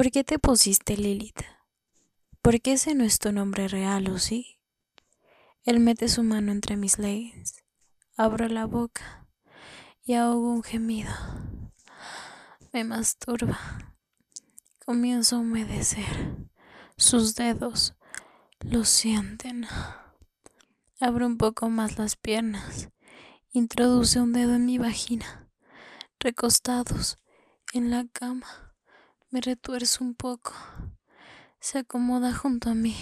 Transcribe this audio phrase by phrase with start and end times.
[0.00, 1.42] ¿Por qué te pusiste Lilith?
[2.40, 4.58] ¿Por qué ese no es tu nombre real, o sí?
[5.62, 7.62] Él mete su mano entre mis leggings.
[8.16, 9.28] Abro la boca
[10.02, 11.12] y ahogo un gemido.
[12.72, 13.58] Me masturba.
[14.86, 16.48] Comienzo a humedecer.
[16.96, 17.94] Sus dedos
[18.60, 19.66] lo sienten.
[20.98, 22.88] Abro un poco más las piernas.
[23.52, 25.50] Introduce un dedo en mi vagina.
[26.18, 27.18] Recostados
[27.74, 28.69] en la cama.
[29.30, 30.52] Me retuerzo un poco.
[31.60, 32.96] Se acomoda junto a mí.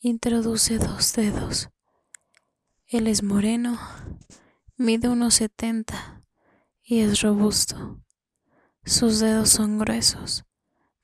[0.00, 1.68] Introduce dos dedos.
[2.86, 3.78] Él es moreno,
[4.76, 6.24] mide unos setenta
[6.82, 8.02] y es robusto.
[8.84, 10.44] Sus dedos son gruesos,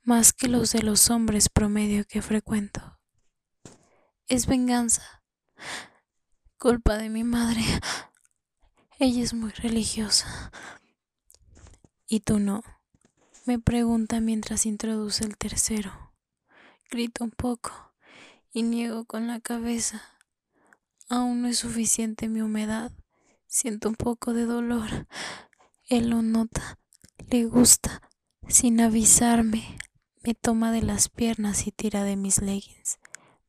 [0.02, 2.98] más que los de los hombres promedio que frecuento.
[4.26, 5.22] Es venganza,
[6.58, 7.62] culpa de mi madre.
[8.98, 10.50] Ella es muy religiosa.
[12.08, 12.64] Y tú no.
[13.46, 15.92] Me pregunta mientras introduce el tercero.
[16.90, 17.70] Grito un poco
[18.52, 20.02] y niego con la cabeza.
[21.08, 22.90] Aún no es suficiente mi humedad.
[23.46, 25.06] Siento un poco de dolor.
[25.88, 26.80] Él lo nota.
[27.30, 28.02] Le gusta.
[28.48, 29.78] Sin avisarme.
[30.24, 32.98] Me toma de las piernas y tira de mis leggings.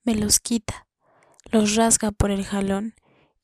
[0.04, 0.86] Me los quita.
[1.52, 2.94] Los rasga por el jalón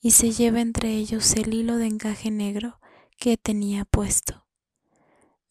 [0.02, 2.80] y se lleva entre ellos el hilo de encaje negro
[3.17, 4.42] que tenía puesto.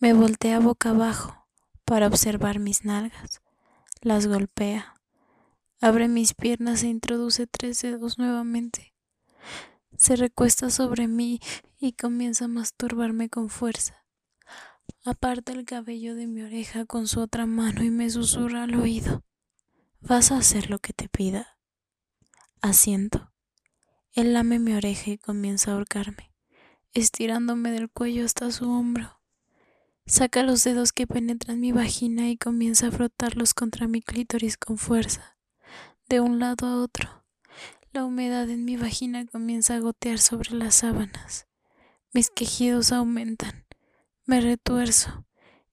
[0.03, 1.47] Me voltea boca abajo
[1.85, 3.41] para observar mis nalgas.
[4.01, 5.01] Las golpea.
[5.81, 8.95] Abre mis piernas e introduce tres dedos nuevamente.
[9.97, 11.39] Se recuesta sobre mí
[11.79, 14.05] y comienza a masturbarme con fuerza.
[15.05, 19.23] Aparta el cabello de mi oreja con su otra mano y me susurra al oído.
[20.01, 21.61] ¿Vas a hacer lo que te pida?
[22.61, 23.31] Asiento.
[24.15, 26.33] Él lame mi oreja y comienza a ahorcarme,
[26.93, 29.22] estirándome del cuello hasta su hombro.
[30.07, 34.77] Saca los dedos que penetran mi vagina y comienza a frotarlos contra mi clítoris con
[34.77, 35.37] fuerza,
[36.09, 37.25] de un lado a otro.
[37.93, 41.47] La humedad en mi vagina comienza a gotear sobre las sábanas.
[42.13, 43.65] Mis quejidos aumentan.
[44.27, 45.25] Me retuerzo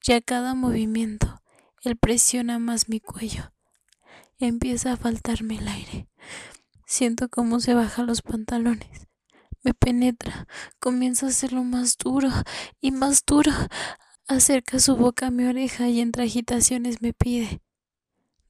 [0.05, 1.41] y a cada movimiento
[1.83, 3.53] él presiona más mi cuello.
[4.37, 6.07] Empieza a faltarme el aire.
[6.85, 9.07] Siento cómo se bajan los pantalones.
[9.63, 10.47] Me penetra.
[10.79, 12.29] Comienza a hacerlo más duro
[12.79, 13.51] y más duro
[14.29, 17.63] Acerca su boca a mi oreja y entre agitaciones me pide,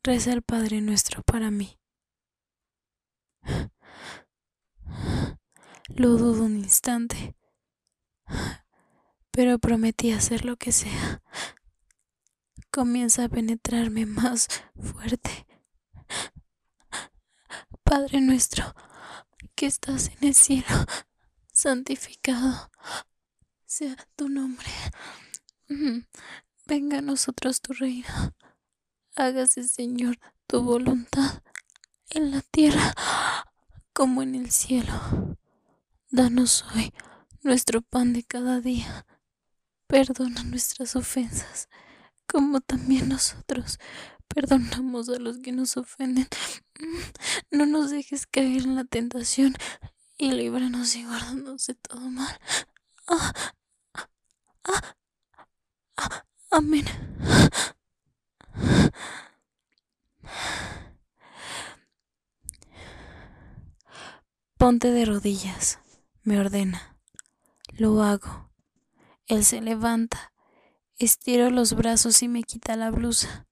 [0.03, 1.79] reza el Padre nuestro para mí.
[5.87, 7.33] Lo dudo un instante,
[9.31, 11.23] pero prometí hacer lo que sea.
[12.71, 15.47] Comienza a penetrarme más fuerte.
[17.83, 18.75] Padre nuestro,
[19.55, 20.85] que estás en el cielo,
[21.53, 22.69] santificado
[23.65, 24.67] sea tu nombre.
[26.65, 28.07] Venga a nosotros tu reino.
[29.15, 31.43] Hágase, Señor, tu voluntad
[32.09, 32.93] en la tierra
[33.93, 35.37] como en el cielo.
[36.09, 36.93] Danos hoy
[37.43, 39.05] nuestro pan de cada día.
[39.87, 41.69] Perdona nuestras ofensas,
[42.27, 43.79] como también nosotros
[44.27, 46.27] perdonamos a los que nos ofenden.
[47.51, 49.55] No nos dejes caer en la tentación
[50.17, 52.39] y líbranos y guárdanos de todo mal.
[53.07, 53.33] Ah,
[54.63, 54.95] ah,
[56.51, 56.85] Amén.
[64.57, 65.79] Ponte de rodillas,
[66.23, 66.97] me ordena.
[67.77, 68.51] Lo hago.
[69.27, 70.33] Él se levanta.
[70.97, 73.47] Estiro los brazos y me quita la blusa.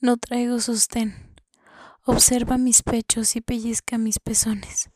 [0.00, 1.34] No traigo sostén.
[2.04, 4.90] Observa mis pechos y pellizca mis pezones.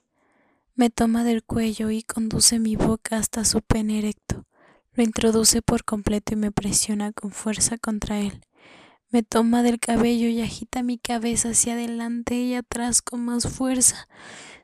[0.74, 4.43] Me toma del cuello y conduce mi boca hasta su pene erecto.
[4.96, 8.40] Lo introduce por completo y me presiona con fuerza contra él.
[9.10, 14.08] Me toma del cabello y agita mi cabeza hacia adelante y atrás con más fuerza.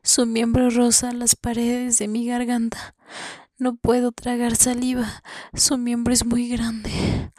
[0.03, 2.95] Su miembro roza las paredes de mi garganta.
[3.59, 5.23] No puedo tragar saliva.
[5.55, 7.33] Su miembro es muy grande.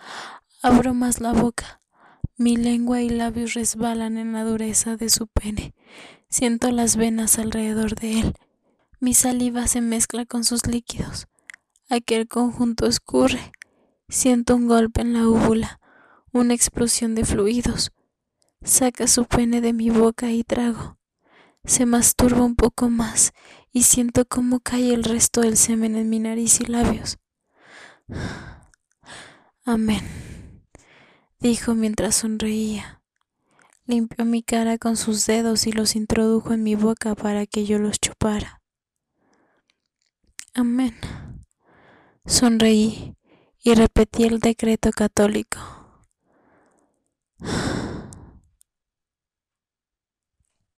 [0.61, 1.81] Abro más la boca.
[2.37, 5.73] Mi lengua y labios resbalan en la dureza de su pene.
[6.29, 8.33] Siento las venas alrededor de él.
[8.99, 11.27] Mi saliva se mezcla con sus líquidos.
[11.91, 13.51] Aquel conjunto escurre.
[14.07, 15.81] Siento un golpe en la úvula,
[16.31, 17.91] una explosión de fluidos.
[18.63, 20.97] Saca su pene de mi boca y trago.
[21.65, 23.33] Se masturba un poco más
[23.73, 27.17] y siento cómo cae el resto del semen en mi nariz y labios.
[29.65, 30.63] Amén,
[31.41, 33.01] dijo mientras sonreía.
[33.85, 37.79] Limpió mi cara con sus dedos y los introdujo en mi boca para que yo
[37.79, 38.61] los chupara.
[40.53, 40.95] Amén.
[42.31, 43.13] Sonreí
[43.61, 45.59] y repetí el decreto católico.